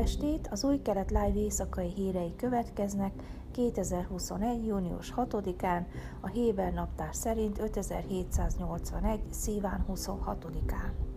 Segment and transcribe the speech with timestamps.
[0.00, 0.48] estét!
[0.50, 3.12] Az új kelet live éjszakai hírei következnek
[3.52, 4.66] 2021.
[4.66, 5.84] június 6-án,
[6.20, 9.20] a Héber naptár szerint 5781.
[9.30, 11.09] szíván 26-án.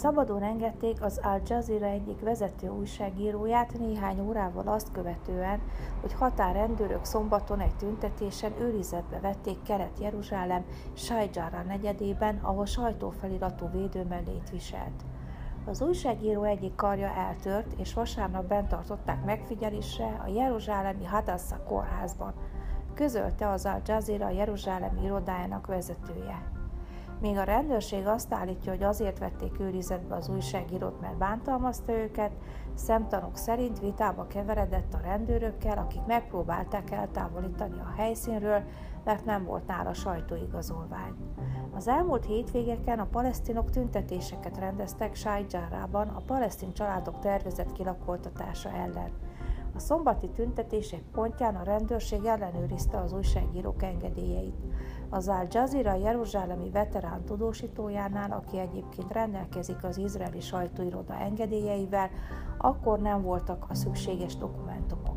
[0.00, 5.60] Szabadon engedték az Al Jazeera egyik vezető újságíróját néhány órával azt követően,
[6.00, 15.02] hogy határrendőrök szombaton egy tüntetésen őrizetbe vették Kelet-Jeruzsálem Sajjára negyedében, ahol sajtófeliratú védőmellét viselt.
[15.66, 22.32] Az újságíró egyik karja eltört, és vasárnap bent tartották megfigyelésre a Jeruzsálemi Hadassah kórházban,
[22.94, 26.59] közölte az Al Jazeera Jeruzsálemi irodájának vezetője.
[27.20, 32.32] Míg a rendőrség azt állítja, hogy azért vették őrizetbe az újságírót, mert bántalmazta őket,
[32.74, 38.62] szemtanúk szerint vitába keveredett a rendőrökkel, akik megpróbálták eltávolítani a helyszínről,
[39.04, 41.14] mert nem volt nála sajtóigazolvány.
[41.74, 49.10] Az elmúlt hétvégeken a palesztinok tüntetéseket rendeztek Sájdzsárában a palesztin családok tervezett kilakoltatása ellen.
[49.74, 54.56] A szombati tüntetések pontján a rendőrség ellenőrizte az újságírók engedélyeit.
[55.08, 62.10] Az Al Jazeera Jeruzsálemi veterán tudósítójánál, aki egyébként rendelkezik az izraeli sajtóiroda engedélyeivel,
[62.58, 65.09] akkor nem voltak a szükséges dokumentumok.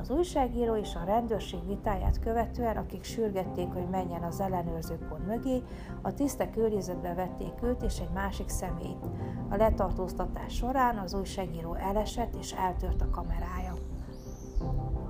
[0.00, 5.62] Az újságíró és a rendőrség vitáját követően, akik sürgették, hogy menjen az ellenőrzőpont mögé,
[6.02, 9.06] a tisztek őrizetbe vették őt és egy másik személyt.
[9.48, 13.85] A letartóztatás során az újságíró elesett és eltört a kamerája.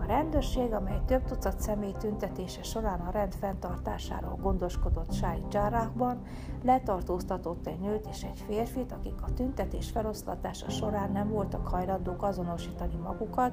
[0.06, 6.22] A rendőrség, amely több tucat személy tüntetése során a rend fenntartásáról gondoskodott Sáj Dzsárákban,
[6.62, 12.96] letartóztatott egy nőt és egy férfit, akik a tüntetés feloszlatása során nem voltak hajlandók azonosítani
[13.02, 13.52] magukat,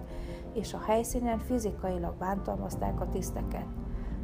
[0.53, 3.67] és a helyszínen fizikailag bántalmazták a tiszteket,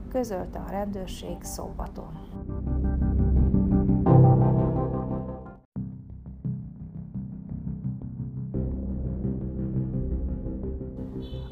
[0.10, 2.18] közölte a rendőrség szombaton.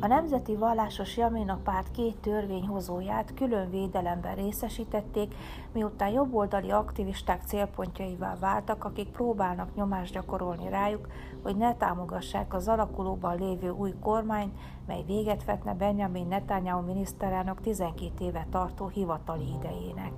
[0.08, 5.36] A Nemzeti Vallásos Jamina párt két törvényhozóját külön védelemben részesítették,
[5.74, 11.08] miután jobboldali aktivisták célpontjaivá váltak, akik próbálnak nyomást gyakorolni rájuk,
[11.44, 18.26] hogy ne támogassák az alakulóban lévő új kormányt, mely véget vetne Benjamin Netanyahu miniszterelnök 12
[18.26, 20.12] éve tartó hivatali idejének.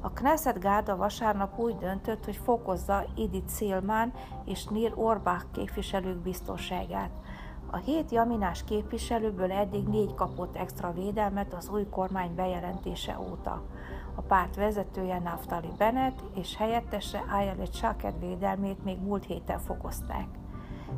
[0.00, 4.12] A Knesset Gárda vasárnap úgy döntött, hogy fokozza Edith Szilmán
[4.44, 7.10] és Nir Orbach képviselők biztonságát.
[7.70, 13.62] A hét jaminás képviselőből eddig négy kapott extra védelmet az új kormány bejelentése óta.
[14.14, 20.26] A párt vezetője Naftali Bennett és helyettese Ayelet Shaked védelmét még múlt héten fokozták.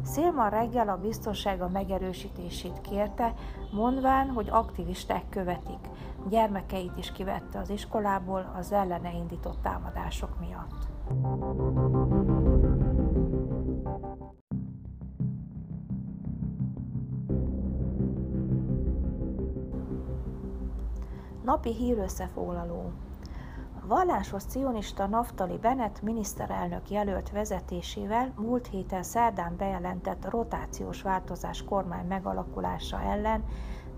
[0.02, 3.34] Szélman reggel a biztonsága megerősítését kérte,
[3.72, 5.88] mondván, hogy aktivisták követik.
[6.28, 10.88] Gyermekeit is kivette az iskolából az ellene indított támadások miatt.
[21.50, 22.92] Napi hírösszefoglaló.
[23.82, 32.06] A vallásos cionista Naftali Bennett miniszterelnök jelölt vezetésével múlt héten szerdán bejelentett rotációs változás kormány
[32.06, 33.44] megalakulása ellen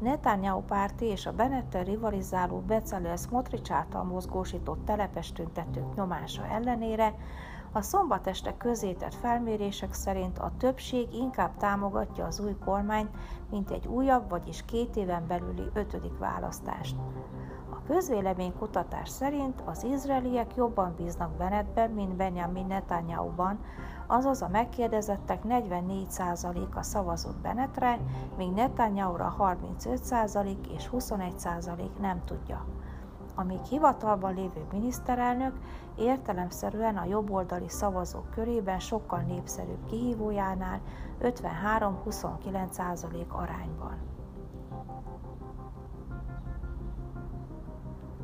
[0.01, 7.15] Netanyahu párti és a Bennettel rivalizáló Bezalel Smotrich által mozgósított telepes tüntetők nyomása ellenére
[7.75, 13.11] a szombat este közétett felmérések szerint a többség inkább támogatja az új kormányt,
[13.51, 16.97] mint egy újabb, vagyis két éven belüli ötödik választást.
[17.83, 23.59] A közvéleménykutatás szerint az izraeliek jobban bíznak Bennettben, mint Benjamin Netanyahu-ban,
[24.07, 27.99] azaz a megkérdezettek 44%-a szavazott Bennettre,
[28.37, 32.67] míg Netanyahu-ra 35% és 21% nem tudja
[33.35, 35.59] a még hivatalban lévő miniszterelnök
[35.97, 40.81] értelemszerűen a jobboldali szavazók körében sokkal népszerűbb kihívójánál
[41.21, 43.97] 53-29% arányban.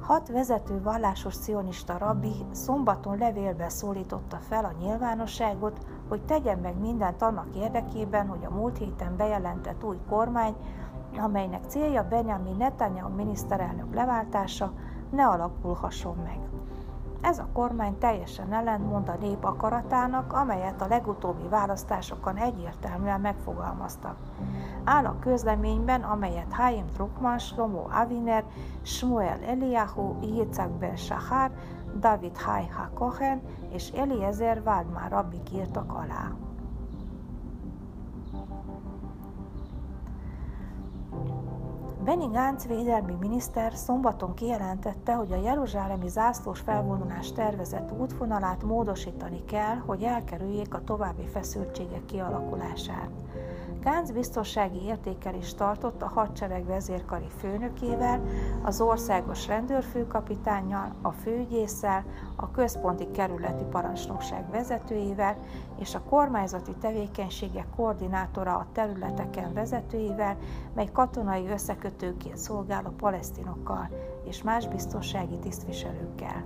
[0.08, 7.22] Hat vezető vallásos cionista rabbi szombaton levélbe szólította fel a nyilvánosságot, hogy tegyen meg mindent
[7.22, 10.54] annak érdekében, hogy a múlt héten bejelentett új kormány,
[11.18, 14.72] amelynek célja Benjamin Netanyahu miniszterelnök leváltása,
[15.10, 16.38] ne alakulhasson meg.
[17.20, 24.16] Ez a kormány teljesen ellentmond a nép akaratának, amelyet a legutóbbi választásokon egyértelműen megfogalmaztak.
[24.84, 28.44] Áll a közleményben, amelyet Haim Druckmann, Shlomo Aviner,
[28.82, 31.50] Shmuel Eliyahu, Yitzhak Ben Shahar,
[31.94, 33.42] David Haiha Kohen
[33.72, 36.47] és Eliezer Waldmar rabbik írtak alá.
[42.08, 49.76] Benny Gantz védelmi miniszter szombaton kijelentette, hogy a jeruzsálemi zászlós felvonulás tervezett útvonalát módosítani kell,
[49.76, 53.10] hogy elkerüljék a további feszültségek kialakulását.
[53.88, 58.22] Gánc biztonsági értékelést tartott a hadsereg vezérkari főnökével,
[58.62, 62.04] az országos rendőrfőkapitánnyal, a főügyésszel,
[62.36, 65.36] a központi kerületi parancsnokság vezetőjével
[65.78, 70.36] és a kormányzati tevékenységek koordinátora a területeken vezetőivel,
[70.74, 73.88] mely katonai összekötőként szolgál a palesztinokkal
[74.24, 76.44] és más biztonsági tisztviselőkkel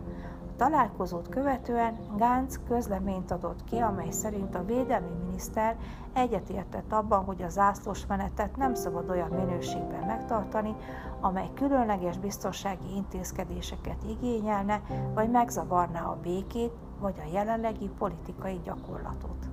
[0.63, 5.77] találkozót követően Gánc közleményt adott ki, amely szerint a védelmi miniszter
[6.13, 10.75] egyetértett abban, hogy a zászlós menetet nem szabad olyan minőségben megtartani,
[11.21, 14.81] amely különleges biztonsági intézkedéseket igényelne,
[15.15, 19.52] vagy megzavarná a békét, vagy a jelenlegi politikai gyakorlatot.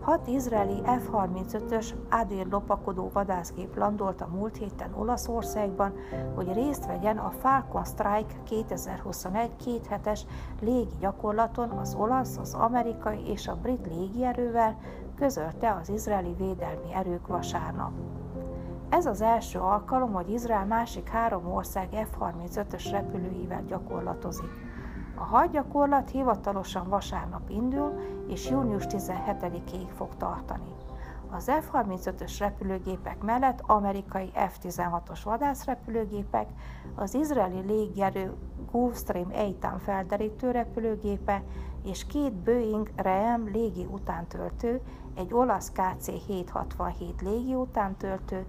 [0.00, 5.92] Hat izraeli F-35-ös Adér lopakodó vadászgép landolt a múlt héten Olaszországban,
[6.34, 10.26] hogy részt vegyen a Falcon Strike 2021 kéthetes
[10.60, 14.76] légi gyakorlaton az olasz, az amerikai és a brit légierővel,
[15.16, 17.92] közölte az izraeli védelmi erők vasárnap.
[18.88, 24.69] Ez az első alkalom, hogy Izrael másik három ország F-35-ös repülőivel gyakorlatozik.
[25.14, 30.74] A hadgyakorlat hivatalosan vasárnap indul, és június 17-ig fog tartani.
[31.32, 36.48] Az F-35-ös repülőgépek mellett amerikai F-16-os vadászrepülőgépek,
[36.94, 38.34] az izraeli légierő
[38.70, 41.42] Gulfstream Eitan felderítő repülőgépe
[41.84, 44.80] és két Boeing Ream légi utántöltő,
[45.14, 48.44] egy olasz KC-767 légi utántöltő,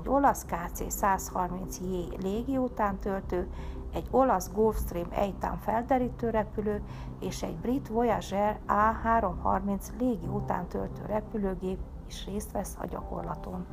[0.00, 3.48] egy olasz KC-130J légi utántöltő,
[3.94, 6.82] egy olasz Gulfstream Eitan felderítő repülő
[7.20, 13.66] és egy brit Voyager A330 légi utántöltő repülőgép is részt vesz a gyakorlaton.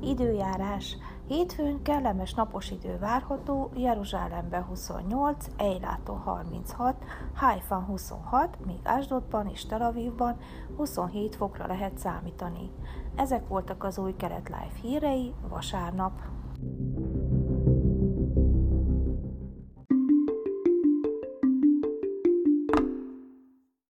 [0.00, 0.96] Időjárás.
[1.28, 7.04] Hétfőn kellemes napos idő várható, Jeruzsálemben 28, Eiláton 36,
[7.34, 10.36] Haifan 26, míg Ásdodban és Tel Avivban
[10.76, 12.70] 27 fokra lehet számítani.
[13.16, 16.12] Ezek voltak az új Keret Live hírei vasárnap.